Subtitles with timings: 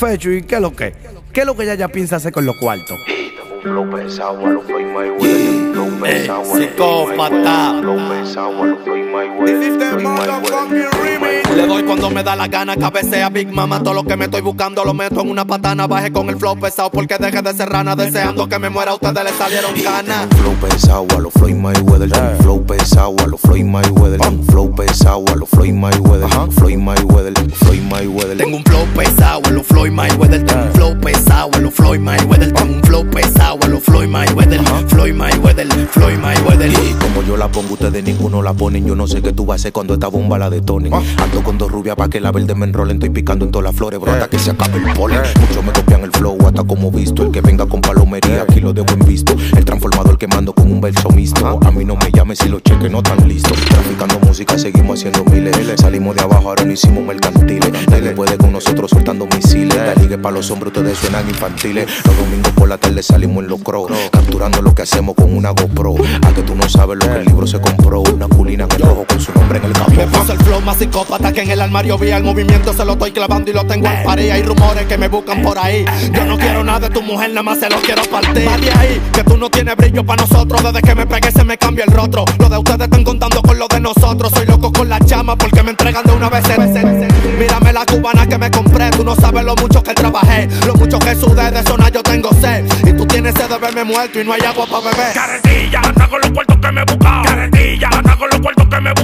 [0.00, 0.94] Fecho, ¿y qué es lo que?
[1.30, 2.98] ¿Qué es lo que ella ya piensa hacer con los cuartos?
[3.62, 5.72] Flow pesado a los Floyd Mayweather.
[5.72, 7.80] Flow pesado a los Floyd psicópata.
[8.08, 8.80] Pesado a.
[11.54, 13.82] Le doy cuando me da la gana, cabecea Big Mama.
[13.82, 15.86] Todo lo que me estoy buscando lo meto en una patana.
[15.86, 17.94] Baje con el flow pesado porque deje de ser rana.
[17.94, 20.28] Deseando que me muera, a ustedes le salieron canas.
[20.38, 22.36] Flow pesado a los Floyd Mayweather.
[22.38, 24.20] Flow pesado a los Floyd Mayweather.
[24.46, 26.28] Flow pesado a los Floyd Mayweather.
[26.52, 27.34] Floyd Mayweather.
[27.52, 28.38] Floyd Mayweather.
[28.38, 30.79] Tengo un flow pesado en los Floyd Mayweather.
[37.40, 38.86] La pongo, ustedes ninguno la ponen.
[38.86, 40.92] Yo no sé qué tú vas a hacer cuando esta bomba la detonen.
[40.92, 42.98] Ando con dos rubias pa' que la verde me enrolen.
[42.98, 45.22] Estoy picando en todas las flores, bro, hasta que se acabe el polen.
[45.40, 47.22] Muchos me copian el flow, hasta como visto.
[47.22, 49.34] El que venga con palomería, aquí lo dejo en visto.
[49.56, 51.58] El transformador quemando con un verso mixto.
[51.64, 53.58] A mí no me llames si los cheques no están listos.
[53.70, 55.56] Traficando música, seguimos haciendo miles.
[55.80, 57.72] Salimos de abajo, ahora no hicimos mercantiles.
[57.88, 59.76] Nadie puede con nosotros soltando misiles.
[59.76, 61.88] La ligue para los hombres, ustedes suenan infantiles.
[62.04, 63.94] Los domingos por la tarde salimos en los crocs.
[64.12, 65.94] Capturando lo que hacemos con una GoPro.
[66.20, 68.00] A que tú no sabes lo que libro se compró.
[68.00, 70.18] Una culina en el rojo con su nombre en el Me capó.
[70.18, 73.12] puso el flow más psicópata que en el armario vi el movimiento se lo estoy
[73.12, 74.30] clavando y lo tengo en pared.
[74.30, 75.84] Hay rumores que me buscan por ahí.
[76.12, 78.46] Yo no quiero nada de tu mujer, nada más se lo quiero partir.
[78.46, 80.62] Va de ahí, que tú no tienes brillo para nosotros.
[80.62, 82.24] Desde que me pegué se me cambia el rostro.
[82.38, 84.32] Lo de ustedes están contando con lo de nosotros.
[84.34, 86.44] Soy loco con la llama porque me entregan de una vez.
[87.38, 88.90] Mírame la cubana que me compré.
[88.90, 91.50] Tú no sabes lo mucho que trabajé, lo mucho que sudé.
[91.50, 92.00] De zona yo.
[93.32, 95.12] Tienes sed de verme muerto y no hay agua para beber.
[95.12, 97.22] Carretilla, anda con los cuartos que me he buscado.
[97.22, 98.94] Carretilla, anda con los cuartos que me he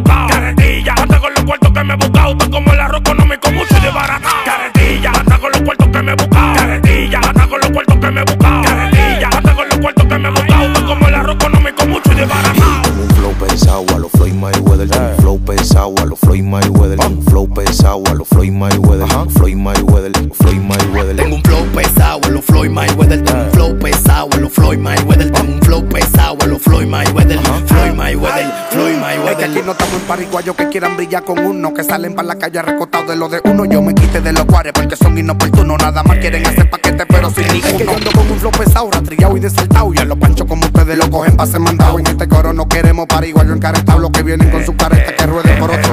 [18.66, 20.12] a los Floyd Mayweather.
[20.32, 20.86] Floyd Mayweather.
[20.88, 21.16] Mayweather.
[21.16, 23.22] Tengo un flow pesado en los Floyd Mayweather.
[23.22, 25.30] Tengo un flow pesado en los Floyd Mayweather.
[25.30, 27.38] Tengo un flow pesado en los Floyd Mayweather.
[27.66, 29.64] Floyd Mayweather, Floyd Es que aquí Mayweather.
[29.64, 33.08] no estamos en pariguayos que quieran brillar con uno, que salen para la calle recostados
[33.08, 33.64] de lo de uno.
[33.66, 37.30] Yo me quité de los cuares porque son inoportunos, nada más quieren hacer paquete, pero
[37.30, 37.66] sin ninguno.
[37.68, 39.94] Es que yo ando con un flow pesado, rastrillado y desaltado.
[39.94, 41.98] Y a los panchos como ustedes lo cogen pa' ser mandado.
[41.98, 45.58] En este coro no queremos pariguayos encaretados, los que vienen con su careta que rueden
[45.58, 45.85] por otro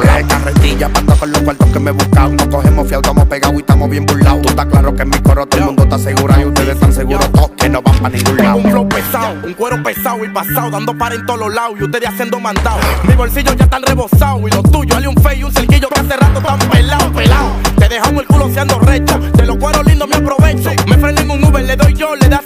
[0.73, 2.29] Carretilla, pando con los cuartos que me he buscado.
[2.29, 4.41] No cogemos fiado, estamos pegados y estamos bien burlados.
[4.41, 6.93] Tú estás claro que en mi coro todo el mundo está seguro y ustedes están
[6.93, 8.57] seguros que no van para ningún lado.
[8.57, 11.83] Un flow pesado, un cuero pesado y pasado, dando para en todos los lados y
[11.83, 12.79] ustedes haciendo mandado.
[13.03, 15.99] Mi bolsillo ya están rebosados y los tuyos, hay un fe y un cerquillo que
[15.99, 17.49] hace rato están pelado, pelado.
[17.77, 20.69] Te dejamos el culo seando recho, de los cueros lindos me aprovecho.
[20.87, 22.41] Me freno en un Uber, le doy yo, le da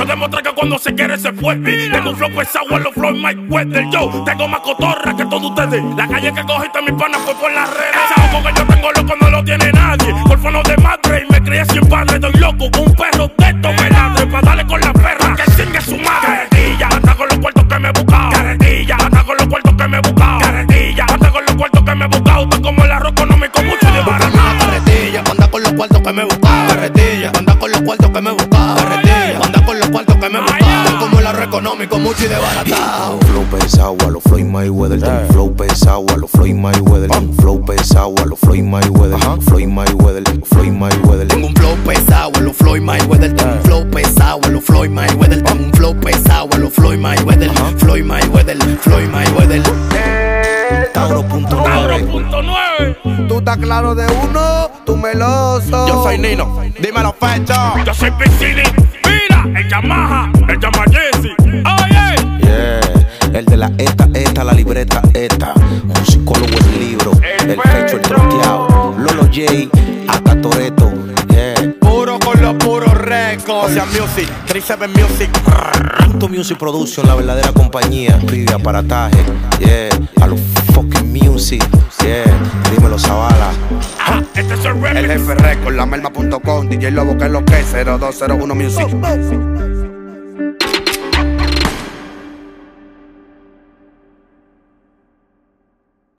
[0.00, 1.56] Yo demostré que cuando se quiere se fue.
[1.56, 3.84] Tengo un flow pesado en los flow Mike Weather.
[3.90, 5.84] Yo tengo más cotorra que todos ustedes.
[5.94, 7.96] La calle que cogiste mi pana fue por las redes.
[8.06, 10.14] Ese ojo que yo tengo loco no lo tiene nadie.
[10.30, 12.14] Orfano de madre y me crié sin padre.
[12.14, 14.26] Estoy loco con un perro de estos me ladre.
[14.28, 16.48] Pa' darle con la perra que singue su madre.
[16.48, 18.30] Carretilla, anda con los cuartos que me he buscado.
[18.30, 20.40] Carretilla, anda con los cuartos que me he buscado.
[20.40, 22.42] Carretilla, anda con los cuartos que me he buscado.
[22.44, 24.56] Está como el arroz económico, mucho de Una barata.
[24.60, 26.66] carretilla, anda con los cuartos que me buscaba.
[26.68, 28.30] Carretilla, anda con los cuartos que me.
[28.40, 29.59] Carretilla, anda con los cuartos
[30.20, 32.64] que me como el arroz económico, mucho y desbaratado.
[32.64, 35.00] Tengo un flow pesado a los Floyd Mayweather.
[35.00, 37.10] Tengo un flow pesado a los Floyd Mayweather.
[37.10, 39.18] Tengo un flow pesado a los Floyd Mayweather.
[39.40, 40.24] Floyd Mayweather.
[40.44, 41.28] Floyd Mayweather.
[41.28, 43.34] Tengo un flow pesado en los Floyd Mayweather.
[43.34, 45.42] Tengo un flow pesado en los Floyd Mayweather.
[45.42, 47.50] Tengo un flow pesado en los Floyd Mayweather.
[47.78, 49.62] Floyd Mayweather, Floyd Mayweather.
[50.92, 51.48] Tauro.9.
[51.48, 53.26] Tauro.9.
[53.28, 55.88] Tú estás claro de uno, tú meloso.
[55.88, 57.54] Yo soy Nino, dímelo fecho.
[57.86, 58.89] Yo soy Piscini.
[59.80, 61.34] El Yamaha, el Yamaha Jesse.
[61.40, 62.40] Oye.
[62.42, 65.54] Yeah, el de la esta, esta, la libreta, esta.
[65.54, 68.94] Un psicólogo el libro, el pecho, el troteado.
[68.98, 69.70] Lolo J,
[70.06, 70.92] hasta Toreto.
[71.30, 71.74] Yeah.
[71.80, 73.70] Puro con los puros récords.
[73.70, 75.30] Ocean Music, 37 Music.
[76.04, 78.18] Punto Music Production, la verdadera compañía.
[78.26, 79.24] Pide aparataje,
[79.60, 79.88] yeah.
[80.20, 80.38] A los
[80.74, 81.64] fucking music,
[82.04, 82.24] yeah.
[82.70, 83.50] Dímelo, Zavala.
[83.98, 87.60] Ah, este es el El jefe record, la melma.com, DJ Lobo, que es lo que
[87.60, 89.69] es, 0201 Music.